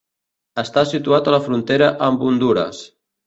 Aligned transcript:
Està 0.61 0.83
situat 0.91 1.29
a 1.31 1.35
la 1.35 1.41
frontera 1.49 1.91
amb 2.09 2.27
Hondures. 2.29 2.81